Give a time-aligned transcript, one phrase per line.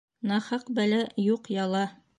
[0.31, 1.89] Нахаҡ бәлә, юҡ яла.